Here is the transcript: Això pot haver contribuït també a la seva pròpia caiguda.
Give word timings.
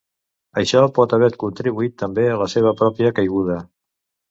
Això 0.61 0.81
pot 0.95 1.13
haver 1.17 1.29
contribuït 1.43 1.95
també 2.05 2.25
a 2.33 2.41
la 2.45 2.49
seva 2.57 2.75
pròpia 2.83 3.15
caiguda. 3.21 3.63